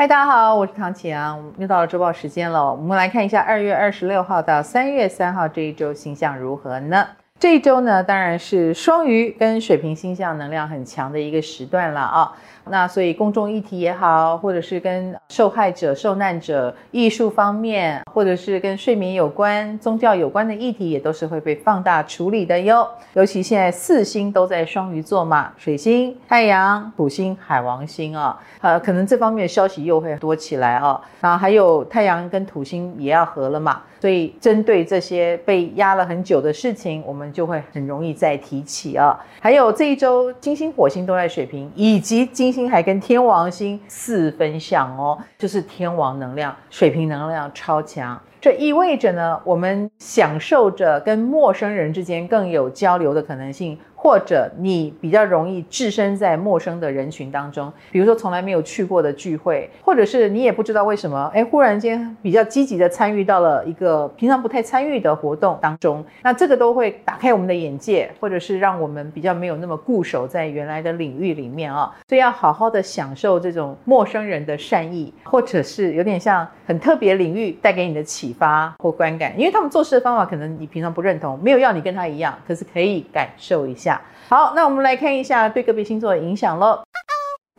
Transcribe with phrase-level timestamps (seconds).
[0.00, 2.72] 嗨，大家好，我是唐启阳，又到了周报时间了。
[2.72, 7.06] 我们来看一下二月二十六号到三月三号这一周星象如何呢？
[7.40, 12.30] 这一周呢，当然是双鱼跟水瓶星象能量很强的一个时段了啊。
[12.66, 22.86] 那所以公众议题也好，或者是跟受害者、受难者、艺术方面，或者是跟睡眠有关、宗教有关的议题，也都是会被放大处理的哟。
[23.14, 31.00] 尤其现在四星都在双鱼座嘛，水星、太阳、土星、海王星啊，呃，可能这方面的消息又会多起来啊。
[31.22, 39.18] 然后还有太阳跟土星也要合了嘛，所以针对这些被压了很久的事情，我们就会很容易再提起啊。
[39.40, 42.50] 还有这一周金星、火星都在水瓶，以及金。
[42.50, 48.20] 星还跟天王星四分相哦，就是天王能量、水瓶能量超强。
[48.40, 53.78] 这意味着呢，我们享受着跟陌生人之间更有交流的可能性。
[54.02, 84.00] 或者你比较容易置身在陌生的人群当中，比如说从来没有去过的聚会，或者是你也不知道为什么，哎，忽然间比较积极的参与到了一个平常不太参与的活动当中，那这个都会打开我们的眼界，或者是让我们比较没有那么固守在原来的领域里面啊，所以要好好的享受这种陌生人的善意，或者是有点像很特别领域带给你的启发或观感，因为他们做事的方法可能你平常不认同，没有要你跟他一样，可是可以感受一下。
[84.28, 86.80] 好，那我们来看一下对个别星座的影响喽。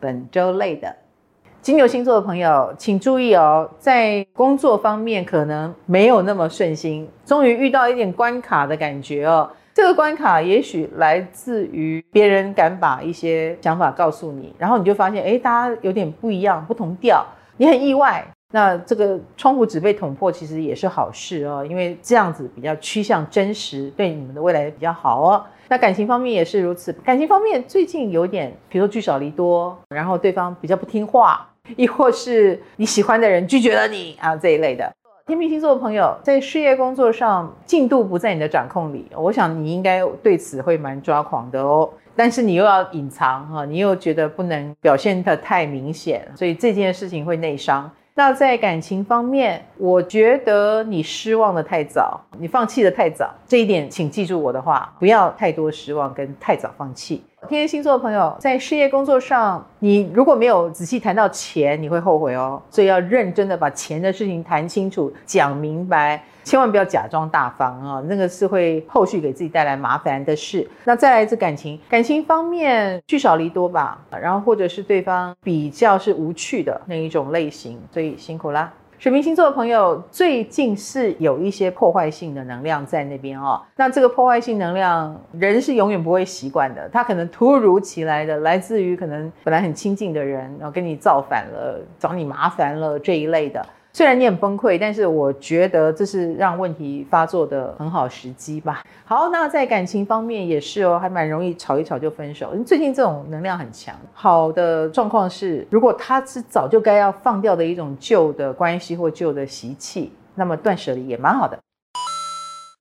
[0.01, 0.95] 本周类的
[1.61, 9.49] 金牛星座的朋友，请注意哦，在工作方面可能没有那么顺心，终于遇到一点关卡的感觉哦。
[9.73, 17.25] 这个关卡也许来自于别人敢把一些想法告诉你，然后你就发现，哎，大家有点不一样，不同调，
[17.57, 18.25] 你很意外。
[18.51, 25.43] 那这个窗户纸被捅破，其实也是好事哦，因为这样子比较趋向真实，对你们的未来比较好哦。
[25.69, 34.93] 那感情方面也是如此，感情方面最近有点，比如说聚少离多，然后对方比较不听话，亦或是你喜欢的人拒绝了你啊这一类的。
[35.27, 41.89] 天秤星座的朋友在事业工作上进度不在你的掌控里，我想你应该对此会蛮抓狂的哦。
[42.17, 47.89] 但是你又要隐藏哈，你又觉得不能表现得太明显，所以这件事情会内伤。
[48.13, 57.23] 那在感情方面，我觉得你失望的太早，你放弃的太早，这一点请记住我的话，不要太多失望跟太早放弃。
[57.49, 62.61] 天蝎星座的朋友，在事业工作上，你如果没有仔细谈到钱，你会后悔哦。
[62.69, 66.23] 所以要认真的把钱的事情谈清楚、讲明白。
[66.43, 70.67] 千万不要假装大方啊，那个是会后续给自己带来麻烦的事。
[70.85, 78.71] 那再来一次感情，感情方面聚少离多吧，然后或者是对方比较是无趣的那一种类型，所以辛苦啦。
[79.01, 83.59] 水瓶星座的朋友最近是有一些破坏性的能量在那边哦。
[83.75, 93.65] 那这个破坏性能量，人是永远不会习惯的，他可能突如其来的来自于可能本来很亲近的人，然后跟你造反了，找你麻烦了这一类的。
[93.93, 98.83] 虽然你很崩溃，但是我觉得这是让问题发作的很好时机吧。
[99.03, 102.55] 好，那在感情方面也是哦，还蛮容易吵一吵就分手。
[102.65, 103.93] 最近这种能量很强。
[104.13, 111.59] 好的状况是，如果他是早就该要放掉的一种旧的关系或旧的习气，那么断舍离也蛮好的。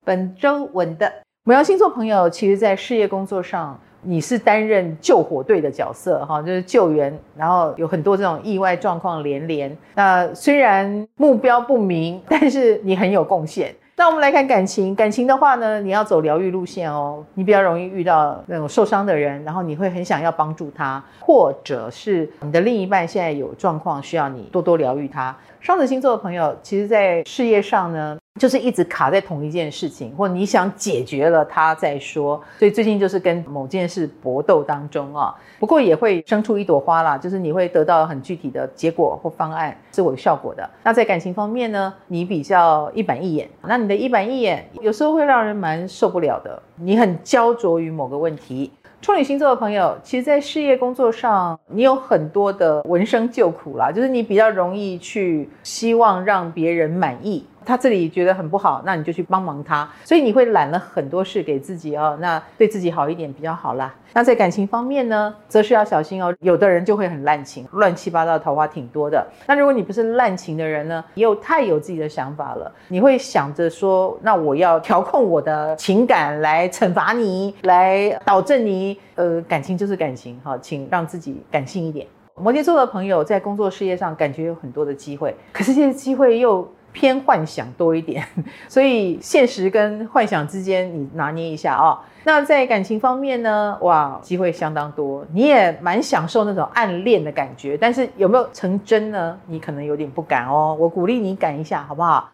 [0.05, 1.11] 本周稳的
[1.43, 3.77] 牡羊星座朋友，其实在事业工作上。
[4.03, 9.75] 你是担任救火队的角色，哈，就是救援，然后有很多这种意外状况连连。
[9.95, 13.73] 那虽然目标不明，但是你很有贡献。
[13.97, 17.23] 那我们来看感情，感情的话呢，你要走疗愈路线哦。
[17.35, 25.35] 你比较容易遇到那种受伤的人，然后你会很想要帮助他，或者是你的另一半现在有状况需要你多多疗愈他。
[25.59, 28.17] 双子星座的朋友，其实在事业上呢。
[28.39, 35.35] 就是一直卡在同一件事情，或你想解决了它再说，所以最近就是跟某件事搏斗当中啊。
[35.59, 40.67] 不过也会生出一朵花啦，就是你会得到很具体的结果或方案，是有效果的。
[40.83, 46.61] 那在感情方面呢，你比较一板一眼，那你的一板一眼有时候会让人蛮受不了的。
[46.77, 48.71] 你很焦灼于某个问题。
[49.01, 57.43] 处女星座的朋友，其实，在事业工作上，你有很多的闻声救苦啦，就是你比较容易去希望让别人满意。
[57.65, 63.93] 他这里觉得很不好，那你就去帮忙他，所以你会揽了很多事给自己哦，那对自己好一点比较好啦。
[64.13, 69.25] 那在感情方面呢，则是要小心哦，有的人就会很滥情，乱七八糟桃花挺多的。
[69.47, 78.99] 那如果你不是滥情的人呢，你又太有自己的想法了，你会想着说，那我要调控我的情感来惩罚你，来导正你。
[79.15, 82.07] 呃，感情就是感情，哈，请让自己感性一点。
[82.35, 88.25] 摩羯座的朋友在工作事业上感觉有很多的机会，可是这些机会又偏幻想多一点，
[88.67, 91.97] 所以现实跟幻想之间你拿捏一下哦。
[92.23, 93.77] 那在感情方面呢？
[93.81, 99.37] 哇，机会相当多，你也蛮享受那种暗恋的感觉，但是有没有成真呢？
[99.47, 100.77] 你可能有点不敢哦。
[100.79, 102.29] 我鼓励你敢一下，好不好？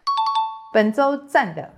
[0.73, 1.69] 本周赞的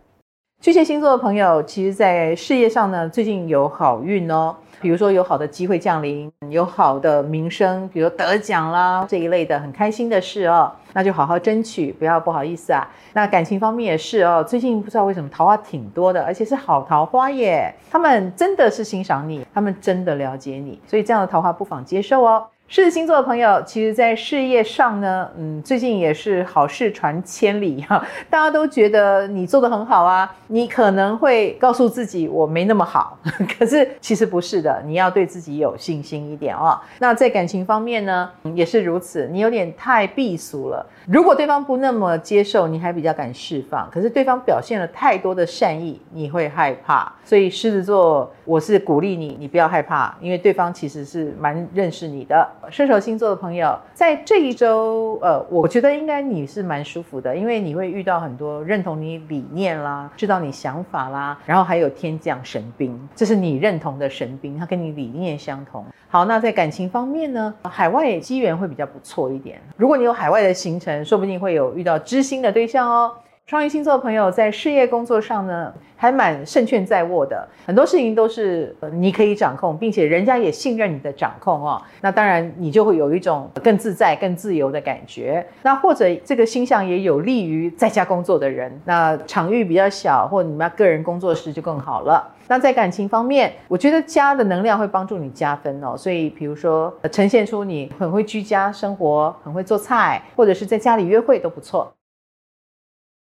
[0.61, 4.53] 巨蟹星座的朋友，其实在事业上呢，最近有好运哦。
[4.81, 12.85] 比如说有好的机会降临，有好的名声，比如得奖啦这一类的很开心的事哦，那就好好争取，不要不好意思啊。
[13.13, 17.73] 那感情方面也是哦，最近不知道为什么桃花挺多的，而且是好桃花耶。
[17.89, 22.45] 他们真的是欣赏你，他们真的了解你，所以这样的桃花不妨接受哦。
[22.71, 33.17] 狮子星座的朋友，其实，在事业上呢，嗯，最近也是好事传千里 哈，大家都觉得你做得很好啊，你可能会告诉自己我没那么好，
[33.57, 36.79] 可是其实不是的，你要对自己有信心一点哦。
[36.99, 40.85] 那在感情方面呢，也是如此，你有点太避俗了。
[41.07, 47.11] 如果对方不那么接受，你还比较敢释放，可是对方表现了太多的善意，你会害怕。
[47.25, 52.47] 所以狮子座，我是鼓励你，你不要害怕，因为对方其实是蛮认识你的。
[52.69, 65.85] 射手星座的朋友，在这一周，呃，我觉得应该你是蛮舒服的，因为你会遇到很多认同你理念啦，知道你想法啦，然后还有天降神兵，这是你认同的神兵，他跟你理念相同。
[66.09, 69.61] 好，那在感情方面呢，海外机缘会比较不错一点。
[69.77, 73.11] 如果你有海外的行程，说不定会有遇到知心的对象哦。
[73.49, 81.81] 双鱼星座的朋友在事业工作上呢，还蛮胜券在握的，很多事情都是你可以掌控，并且人家也信任你的掌控哦。
[81.99, 85.43] 那当然，你就会有一种更自在、更自由的感觉。
[85.63, 92.31] 那或者这个星象也有利于在家工作的人，那场域比较小，或你们个人工作室就更好了。
[92.47, 95.97] 那在感情方面，我觉得家的能量会帮助你加分哦。
[95.97, 101.91] 所以，比如说呈现出你很会居家生活，很会做菜，或者是在家里约会都不错。